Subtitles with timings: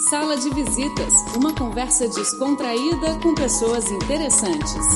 [0.00, 4.86] Sala de Visitas, uma conversa descontraída com pessoas interessantes.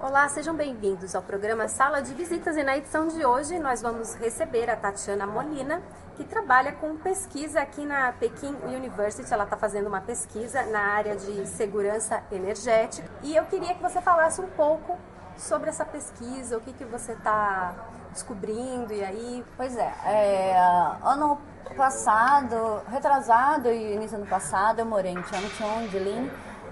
[0.00, 4.14] Olá, sejam bem-vindos ao programa Sala de Visitas e na edição de hoje nós vamos
[4.14, 5.82] receber a Tatiana Molina,
[6.16, 9.30] que trabalha com pesquisa aqui na Peking University.
[9.30, 14.00] Ela está fazendo uma pesquisa na área de segurança energética e eu queria que você
[14.00, 14.98] falasse um pouco
[15.36, 17.74] sobre essa pesquisa, o que, que você está
[18.12, 19.44] descobrindo e aí.
[19.56, 20.56] Pois é, é,
[21.02, 21.38] ano
[21.76, 26.30] passado, retrasado e início do ano passado, eu morei em Changchun, Jilin,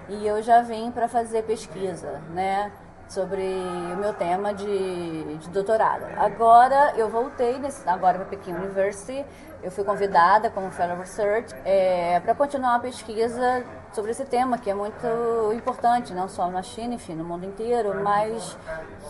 [0.09, 2.71] e eu já vim para fazer pesquisa, né?
[3.11, 6.05] sobre o meu tema de, de doutorado.
[6.17, 9.25] Agora eu voltei nesse, agora para Pequim University
[9.63, 14.69] eu fui convidada como Fellow Research é, para continuar a pesquisa sobre esse tema, que
[14.69, 15.05] é muito
[15.53, 18.57] importante, não só na China, enfim, no mundo inteiro, mas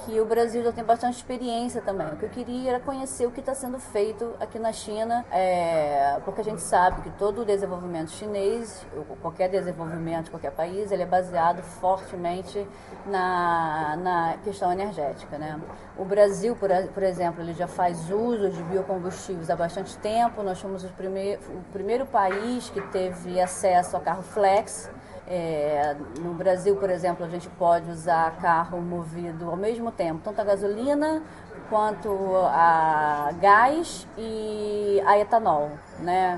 [0.05, 2.07] que o Brasil já tem bastante experiência também.
[2.07, 6.19] O que eu queria era conhecer o que está sendo feito aqui na China, é,
[6.25, 8.85] porque a gente sabe que todo o desenvolvimento chinês,
[9.21, 12.67] qualquer desenvolvimento de qualquer país, ele é baseado fortemente
[13.05, 15.37] na, na questão energética.
[15.37, 15.59] Né?
[15.95, 20.59] O Brasil, por, por exemplo, ele já faz uso de biocombustíveis há bastante tempo, nós
[20.59, 24.89] fomos o primeiro, o primeiro país que teve acesso a carro flex.
[25.27, 30.41] É, no Brasil, por exemplo, a gente pode usar carro movido ao mesmo tempo, tanto
[30.41, 31.21] a gasolina
[31.69, 32.09] quanto
[32.47, 36.37] a gás e a etanol, né?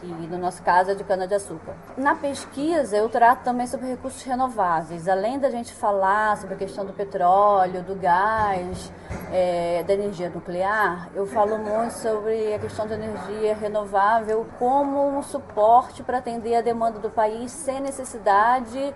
[0.00, 1.74] Que no nosso caso é de cana-de-açúcar.
[1.96, 5.08] Na pesquisa, eu trato também sobre recursos renováveis.
[5.08, 8.92] Além da gente falar sobre a questão do petróleo, do gás,
[9.32, 15.22] é, da energia nuclear, eu falo muito sobre a questão da energia renovável como um
[15.22, 18.94] suporte para atender a demanda do país sem necessidade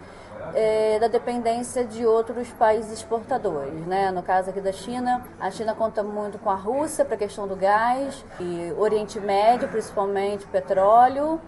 [0.55, 3.87] é, da dependência de outros países exportadores.
[3.87, 4.11] Né?
[4.11, 7.47] No caso aqui da China, a China conta muito com a Rússia para a questão
[7.47, 11.41] do gás, e Oriente Médio, principalmente petróleo,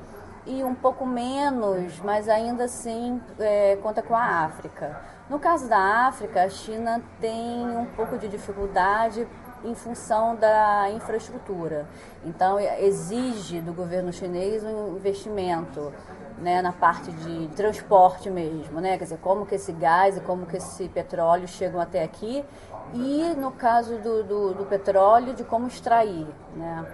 [0.46, 5.00] e um pouco menos, mas ainda assim é, conta com a África.
[5.28, 9.26] No caso da África, a China tem um pouco de dificuldade
[9.64, 11.86] em função da infraestrutura.
[12.24, 15.92] Então, exige do governo chinês um investimento
[16.38, 18.98] né, na parte de transporte mesmo, né?
[18.98, 22.44] Quer dizer, como que esse gás e como que esse petróleo chegam até aqui
[22.92, 26.84] e no caso do, do, do petróleo, de como extrair, né?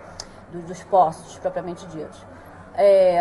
[0.53, 2.25] Dos, dos postos propriamente ditos.
[2.75, 3.20] É,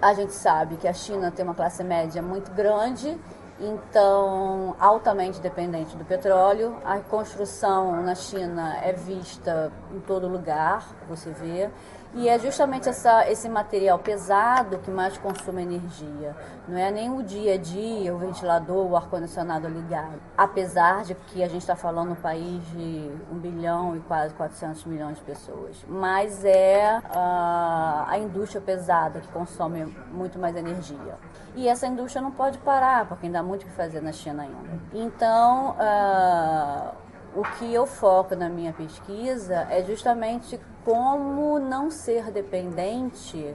[0.00, 3.18] a gente sabe que a China tem uma classe média muito grande,
[3.60, 6.76] então altamente dependente do petróleo.
[6.84, 11.70] A construção na China é vista em todo lugar, você vê.
[12.14, 16.36] E é justamente essa, esse material pesado que mais consome energia.
[16.68, 20.20] Não é nem o dia a dia, o ventilador, o ar-condicionado ligado.
[20.36, 24.84] Apesar de que a gente está falando um país de 1 bilhão e quase 400
[24.84, 25.84] milhões de pessoas.
[25.88, 31.18] Mas é uh, a indústria pesada que consome muito mais energia.
[31.56, 34.44] E essa indústria não pode parar, porque ainda há muito o que fazer na China
[34.44, 34.80] ainda.
[34.92, 37.03] Então, uh,
[37.34, 43.54] o que eu foco na minha pesquisa é justamente como não ser dependente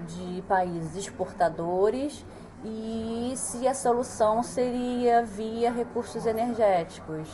[0.00, 2.24] de países exportadores
[2.64, 7.28] e se a solução seria via recursos energéticos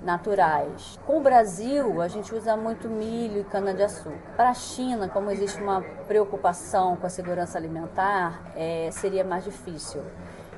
[0.00, 0.98] naturais.
[1.06, 4.18] Com o Brasil, a gente usa muito milho e cana-de-açúcar.
[4.36, 10.02] Para a China, como existe uma preocupação com a segurança alimentar, é, seria mais difícil.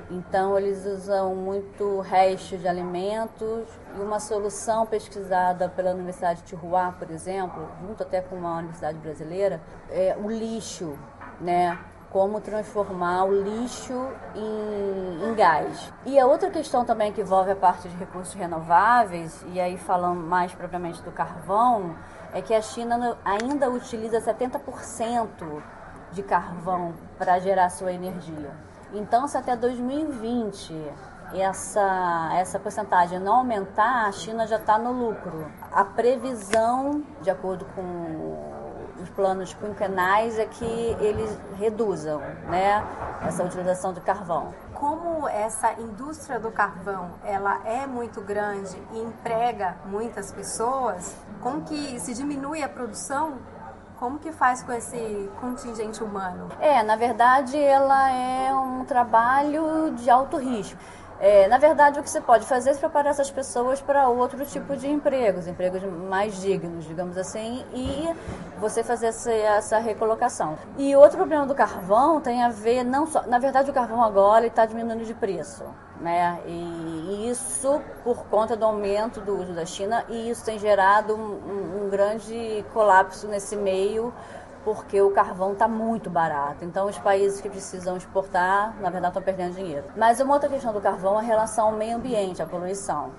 [0.09, 3.67] Então, eles usam muito resto de alimentos
[3.97, 8.99] e uma solução pesquisada pela Universidade de Tijuá, por exemplo, junto até com uma universidade
[8.99, 10.95] brasileira, é o lixo,
[11.41, 11.77] né?
[12.11, 13.93] Como transformar o lixo
[14.35, 15.91] em, em gás.
[16.05, 20.21] E a outra questão também que envolve a parte de recursos renováveis, e aí falando
[20.21, 21.95] mais propriamente do carvão,
[22.31, 25.63] é que a China ainda utiliza 70%
[26.11, 28.51] de carvão para gerar sua energia.
[28.93, 30.73] Então, se até 2020
[31.33, 35.51] essa, essa porcentagem não aumentar, a China já está no lucro.
[35.71, 40.65] A previsão, de acordo com os planos quinquenais, é que
[40.99, 42.83] eles reduzam né,
[43.21, 44.53] essa utilização de carvão.
[44.73, 51.99] Como essa indústria do carvão ela é muito grande e emprega muitas pessoas, como que
[51.99, 53.39] se diminui a produção
[53.99, 56.49] como que faz com esse contingente humano?
[56.59, 60.77] É, na verdade, ela é um trabalho de alto risco.
[61.19, 64.75] É, na verdade, o que você pode fazer é preparar essas pessoas para outro tipo
[64.75, 68.13] de empregos, empregos mais dignos, digamos assim, e
[68.59, 70.57] você fazer essa, essa recolocação.
[70.77, 74.45] E outro problema do carvão tem a ver não só, na verdade, o carvão agora
[74.45, 75.63] está diminuindo de preço,
[75.99, 76.39] né?
[76.45, 81.85] E, isso por conta do aumento do uso da China e isso tem gerado um,
[81.85, 84.13] um grande colapso nesse meio
[84.63, 86.65] porque o carvão está muito barato.
[86.65, 89.85] Então, os países que precisam exportar, na verdade, estão perdendo dinheiro.
[89.95, 93.11] Mas uma outra questão do carvão é a relação ao meio ambiente, à poluição.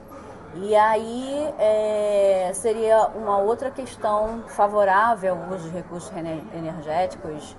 [0.56, 7.56] E aí é, seria uma outra questão favorável ao uso de recursos energéticos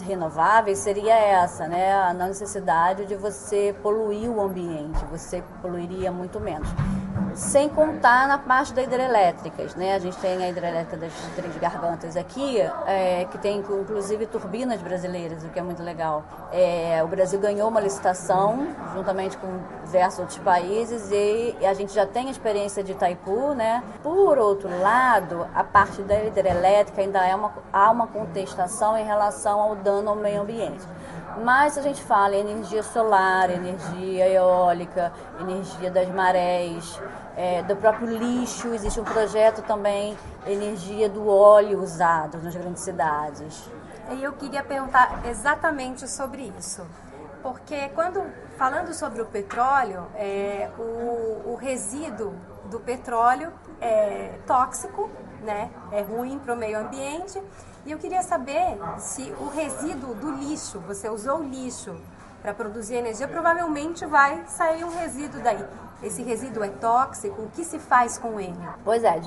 [0.00, 1.92] renováveis seria essa, né?
[1.92, 6.68] A não necessidade de você poluir o ambiente, você poluiria muito menos
[7.38, 9.94] sem contar na parte das hidrelétricas, né?
[9.94, 15.44] A gente tem a hidrelétrica das Três Gargantas aqui, é, que tem inclusive turbinas brasileiras,
[15.44, 16.24] o que é muito legal.
[16.52, 19.46] É, o Brasil ganhou uma licitação juntamente com
[19.84, 23.84] diversos outros países e, a gente já tem a experiência de Itaipu, né?
[24.02, 29.60] Por outro lado, a parte da hidrelétrica ainda é uma, há uma contestação em relação
[29.60, 30.84] ao dano ao meio ambiente.
[31.42, 37.00] Mas a gente fala em energia solar, energia eólica, energia das marés,
[37.36, 43.70] é, do próprio lixo, existe um projeto também, energia do óleo usado nas grandes cidades.
[44.10, 46.84] E eu queria perguntar exatamente sobre isso.
[47.42, 48.24] Porque quando
[48.56, 52.34] falando sobre o petróleo, é, o, o resíduo
[52.64, 55.08] do petróleo é tóxico,
[55.42, 55.70] né?
[55.92, 57.40] É ruim para o meio ambiente
[57.86, 61.96] e eu queria saber se o resíduo do lixo, você usou lixo
[62.42, 65.64] para produzir energia, provavelmente vai sair um resíduo daí.
[66.00, 67.42] Esse resíduo é tóxico?
[67.42, 68.54] O que se faz com ele?
[68.84, 69.18] Pois é,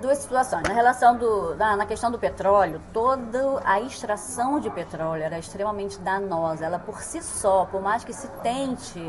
[0.00, 0.64] duas situações.
[0.66, 5.98] Na relação do, na, na, questão do petróleo, toda a extração de petróleo era extremamente
[6.00, 6.64] danosa.
[6.64, 9.00] Ela por si só, por mais que se tente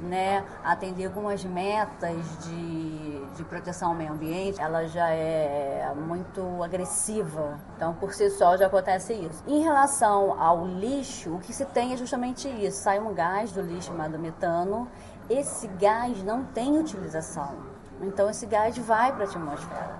[0.00, 7.58] né, atender algumas metas de, de proteção ao meio ambiente, ela já é muito agressiva.
[7.76, 9.42] Então, por si só, já acontece isso.
[9.46, 13.60] Em relação ao lixo, o que se tem é justamente isso: sai um gás do
[13.60, 14.88] lixo chamado metano.
[15.28, 17.54] Esse gás não tem utilização.
[18.02, 19.98] Então, esse gás vai para a atmosfera.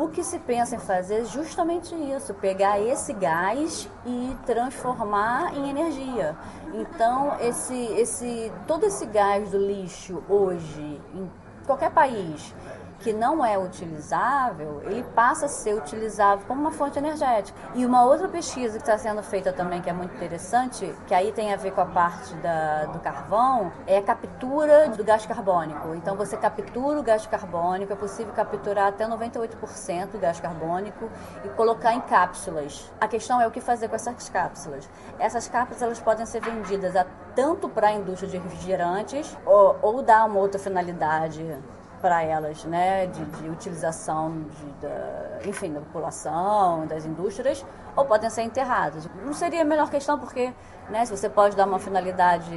[0.00, 5.68] O que se pensa em fazer é justamente isso, pegar esse gás e transformar em
[5.68, 6.36] energia.
[6.72, 11.28] Então, esse, esse, todo esse gás do lixo hoje, em
[11.66, 12.54] qualquer país,
[13.00, 17.58] que não é utilizável, ele passa a ser utilizável como uma fonte energética.
[17.74, 21.32] E uma outra pesquisa que está sendo feita também, que é muito interessante, que aí
[21.32, 25.94] tem a ver com a parte da, do carvão, é a captura do gás carbônico.
[25.94, 31.08] Então você captura o gás carbônico, é possível capturar até 98% do gás carbônico
[31.44, 32.90] e colocar em cápsulas.
[33.00, 34.88] A questão é o que fazer com essas cápsulas.
[35.18, 40.02] Essas cápsulas elas podem ser vendidas a, tanto para a indústria de refrigerantes ou, ou
[40.02, 41.56] dar uma outra finalidade
[42.00, 47.64] para elas, né, de, de utilização de, da, enfim, da população, das indústrias,
[47.96, 49.08] ou podem ser enterradas.
[49.24, 50.52] Não seria a melhor questão porque,
[50.88, 52.50] né, se você pode dar uma finalidade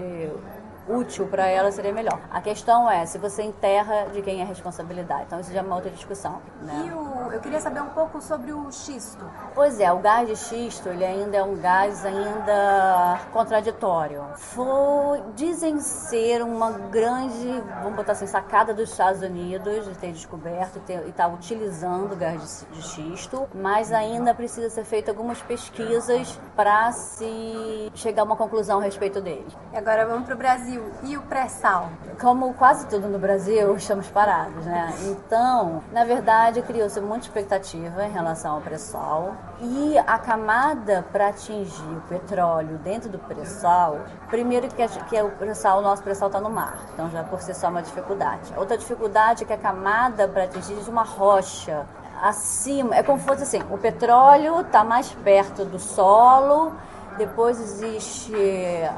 [0.92, 2.20] útil para ela seria melhor.
[2.30, 5.24] A questão é se você enterra de quem é a responsabilidade.
[5.28, 6.42] Então isso já é uma outra discussão.
[6.62, 6.86] Né?
[6.86, 9.24] E o, eu queria saber um pouco sobre o xisto.
[9.54, 14.24] Pois é, o gás de xisto ele ainda é um gás ainda contraditório.
[14.36, 20.82] Foi, dizem ser uma grande, vamos botar assim, sacada dos Estados Unidos de ter descoberto
[20.88, 25.42] e estar tá utilizando o gás de, de xisto, mas ainda precisa ser feita algumas
[25.42, 29.48] pesquisas para se chegar a uma conclusão a respeito dele.
[29.74, 30.81] E agora vamos para o Brasil.
[31.04, 31.90] E o pré-sal?
[32.20, 34.94] Como quase tudo no Brasil, estamos parados, né?
[35.04, 41.98] Então, na verdade, criou-se muita expectativa em relação ao pré-sal e a camada para atingir
[41.98, 46.40] o petróleo dentro do pré-sal, primeiro que, que é o pré-sal, o nosso pré-sal está
[46.40, 48.54] no mar, então já por si só é uma dificuldade.
[48.58, 51.86] Outra dificuldade é que a camada para atingir de uma rocha
[52.22, 56.74] acima, é como se fosse assim, o petróleo está mais perto do solo
[57.18, 58.34] depois existe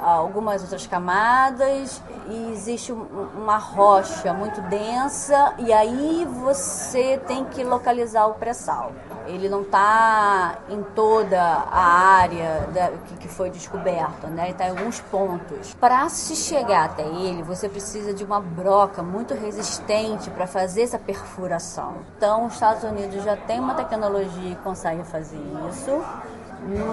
[0.01, 8.27] algumas outras camadas e existe uma rocha muito densa e aí você tem que localizar
[8.27, 8.91] o pré-sal.
[9.25, 14.49] Ele não está em toda a área da, que, que, foi descoberta, né?
[14.49, 15.73] está em alguns pontos.
[15.75, 20.99] Para se chegar até ele, você precisa de uma broca muito resistente para fazer essa
[20.99, 21.95] perfuração.
[22.17, 25.39] Então, os Estados Unidos já tem uma tecnologia que consegue fazer
[25.69, 26.03] isso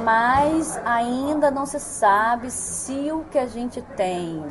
[0.05, 4.45] mas ainda não se sabe se o que a gente tem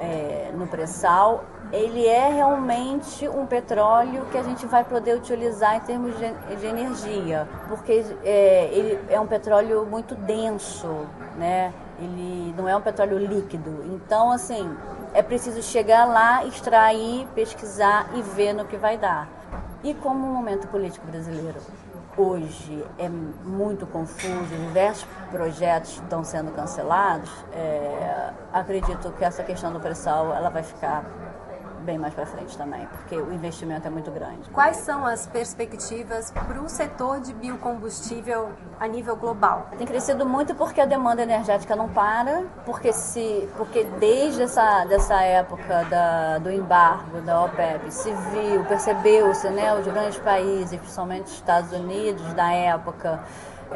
[0.00, 5.80] é, no pré-sal ele é realmente um petróleo que a gente vai poder utilizar em
[5.80, 11.06] termos de, de energia, porque é, ele é um petróleo muito denso,
[11.38, 11.72] né?
[11.98, 13.84] Ele não é um petróleo líquido.
[13.86, 14.70] Então, assim,
[15.14, 19.26] é preciso chegar lá, extrair, pesquisar e ver no que vai dar.
[19.82, 21.58] E como o momento político brasileiro
[22.16, 29.80] hoje é muito confuso, diversos projetos estão sendo cancelados, é, acredito que essa questão do
[29.80, 31.04] pré-sal ela vai ficar
[31.82, 34.48] bem mais para frente também, porque o investimento é muito grande.
[34.50, 39.68] Quais são as perspectivas para o setor de biocombustível a nível global?
[39.76, 45.20] Tem crescido muito porque a demanda energética não para, porque se, porque desde essa dessa
[45.22, 51.34] época da, do embargo da OPEP se viu, percebeu-se, né, os grandes países, principalmente os
[51.34, 53.20] Estados Unidos da época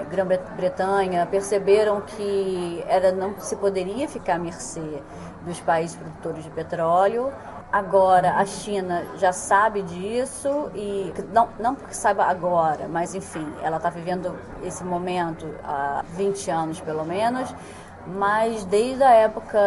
[0.04, 5.02] Grã-Bretanha perceberam que era, não se poderia ficar à mercê
[5.44, 7.32] dos países produtores de petróleo.
[7.72, 13.76] Agora a China já sabe disso e não, não porque saiba agora, mas enfim, ela
[13.76, 17.52] está vivendo esse momento há 20 anos pelo menos
[18.06, 19.58] mas desde a época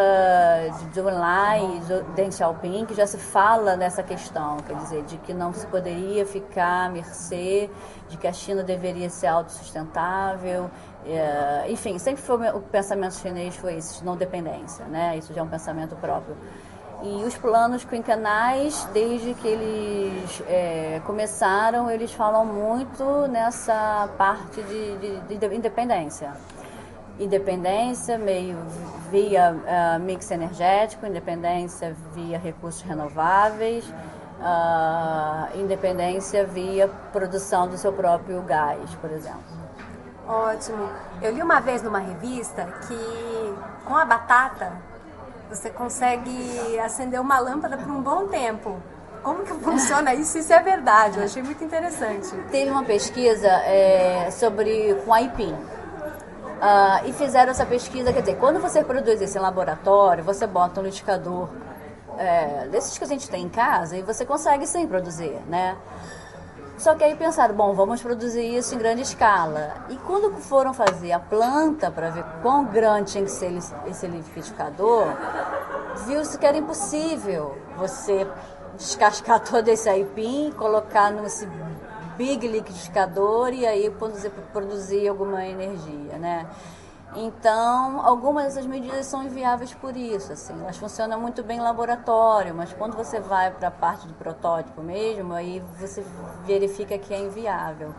[0.92, 5.34] de Enlai e Deng Xiaoping que já se fala nessa questão, quer dizer, de que
[5.34, 7.68] não se poderia ficar à mercê,
[8.08, 10.70] de que a China deveria ser autossustentável,
[11.04, 15.16] é, enfim, sempre foi o pensamento chinês foi isso, de não dependência, né?
[15.16, 16.36] Isso já é um pensamento próprio.
[17.02, 24.96] E os planos quinquenais, desde que eles é, começaram, eles falam muito nessa parte de,
[24.98, 26.32] de, de independência
[27.20, 28.56] independência meio
[29.10, 33.84] via uh, mix energético, independência via recursos renováveis,
[34.40, 39.60] uh, independência via produção do seu próprio gás, por exemplo.
[40.26, 40.88] Ótimo.
[41.20, 43.54] Eu li uma vez numa revista que
[43.84, 44.72] com a batata
[45.50, 48.80] você consegue acender uma lâmpada por um bom tempo.
[49.22, 50.38] Como que funciona isso?
[50.38, 52.30] Isso é verdade, eu achei muito interessante.
[52.50, 55.52] Teve uma pesquisa é, sobre com aipim.
[55.52, 60.78] Uh, e fizeram essa pesquisa, quer dizer, quando você produz isso em laboratório, você bota
[60.78, 61.48] um liquidificador
[62.18, 65.74] é, desses que a gente tem em casa e você consegue sim produzir, né?
[66.80, 69.84] Só que aí pensaram, bom, vamos produzir isso em grande escala.
[69.90, 73.52] E quando foram fazer a planta para ver quão grande tinha que ser
[73.86, 75.04] esse liquidificador,
[76.06, 78.26] viu-se que era impossível você
[78.78, 81.46] descascar todo esse aipim, colocar nesse
[82.16, 86.46] big liquidificador e aí produzir, produzir alguma energia, né?
[87.16, 92.54] Então, algumas dessas medidas são inviáveis por isso, assim, elas funcionam muito bem em laboratório,
[92.54, 96.04] mas quando você vai para a parte do protótipo mesmo, aí você
[96.44, 97.92] verifica que é inviável.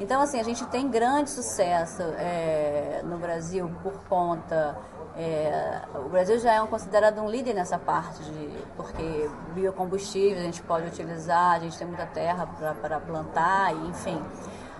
[0.00, 4.76] Então, assim, a gente tem grande sucesso é, no Brasil por conta
[5.18, 10.42] é, o Brasil já é um, considerado um líder nessa parte, de, porque biocombustíveis a
[10.42, 12.46] gente pode utilizar, a gente tem muita terra
[12.82, 14.22] para plantar, enfim.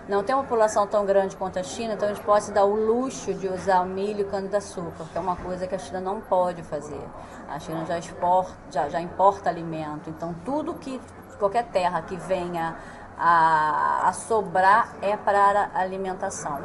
[0.07, 2.63] Não tem uma população tão grande quanto a China, então a gente pode se dar
[2.63, 6.21] o luxo de usar milho e cana-de-açúcar, que é uma coisa que a China não
[6.21, 7.01] pode fazer.
[7.49, 11.01] A China já, exporta, já, já importa alimento, então tudo que,
[11.37, 12.77] qualquer terra que venha
[13.19, 16.59] a, a sobrar é para alimentação.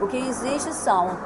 [0.00, 1.16] O que existe são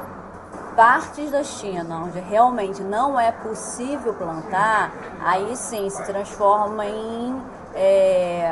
[0.75, 4.91] partes da China onde realmente não é possível plantar,
[5.23, 7.41] aí sim se transforma em
[7.75, 8.51] é,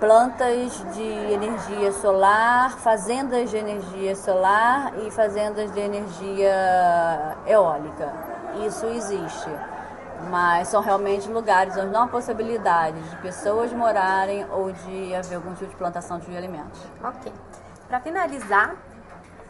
[0.00, 8.10] plantas de energia solar, fazendas de energia solar e fazendas de energia eólica.
[8.66, 9.50] Isso existe.
[10.30, 15.54] Mas são realmente lugares onde não há possibilidade de pessoas morarem ou de haver algum
[15.54, 16.80] tipo de plantação de alimentos.
[17.04, 17.32] Ok.
[17.86, 18.76] Para finalizar,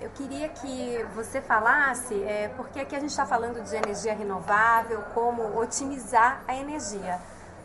[0.00, 5.02] eu queria que você falasse, é, porque aqui a gente está falando de energia renovável,
[5.14, 7.18] como otimizar a energia.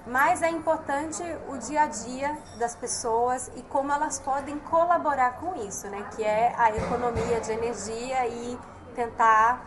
[0.06, 5.56] Mas é importante o dia a dia das pessoas e como elas podem colaborar com
[5.56, 6.08] isso, né?
[6.16, 8.60] Que é a economia de energia e
[8.96, 9.66] tentar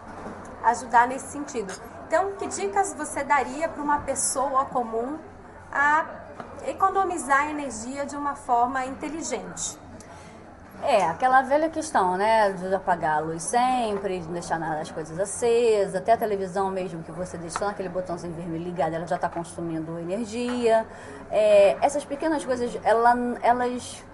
[0.63, 1.73] ajudar nesse sentido.
[2.07, 5.19] Então, que dicas você daria para uma pessoa comum
[5.73, 6.07] a
[6.67, 9.88] economizar energia de uma forma inteligente?
[10.83, 12.53] É, aquela velha questão, né?
[12.53, 17.11] De apagar a luz sempre, de deixar as coisas acesas, até a televisão mesmo que
[17.11, 20.87] você deixou naquele botãozinho vermelho ligado, ela já está consumindo energia.
[21.31, 24.05] É, essas pequenas coisas, ela, elas.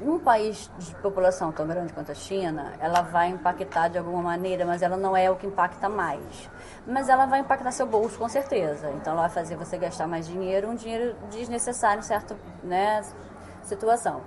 [0.00, 4.64] Num país de população tão grande quanto a China, ela vai impactar de alguma maneira,
[4.64, 6.50] mas ela não é o que impacta mais.
[6.84, 8.90] Mas ela vai impactar seu bolso com certeza.
[8.96, 13.04] Então ela vai fazer você gastar mais dinheiro, um dinheiro desnecessário em certa né,
[13.62, 14.22] situação.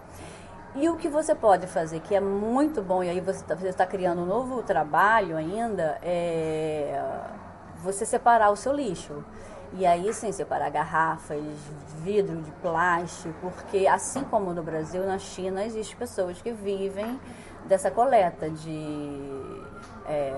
[0.76, 3.86] E o que você pode fazer, que é muito bom, e aí você está tá
[3.86, 7.02] criando um novo trabalho ainda, é
[7.82, 9.24] você separar o seu lixo.
[9.74, 11.42] E aí sim, separar garrafas,
[12.02, 17.20] vidro de plástico, porque assim como no Brasil, na China, existem pessoas que vivem
[17.66, 19.54] dessa coleta de
[20.08, 20.34] é,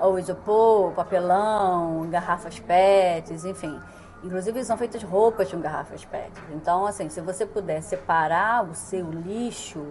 [0.00, 3.80] ou isopor, papelão, garrafas PETs, enfim.
[4.24, 6.32] Inclusive são feitas roupas com garrafas PET.
[6.50, 9.86] Então, assim, se você puder separar o seu lixo,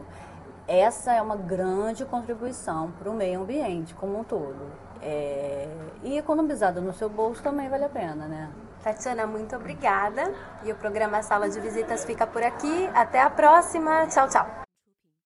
[0.67, 4.71] essa é uma grande contribuição para o meio ambiente como um todo.
[5.01, 5.67] É...
[6.01, 8.49] E economizado no seu bolso também vale a pena, né?
[8.83, 10.33] Tatiana, muito obrigada.
[10.63, 12.89] E o programa Sala de Visitas fica por aqui.
[12.93, 14.07] Até a próxima.
[14.07, 14.63] Tchau, tchau.